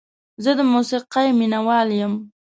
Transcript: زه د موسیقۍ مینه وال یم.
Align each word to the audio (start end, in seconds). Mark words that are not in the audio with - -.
زه 0.43 0.51
د 0.59 0.61
موسیقۍ 0.73 1.27
مینه 1.39 1.59
وال 1.65 1.89
یم. 1.99 2.13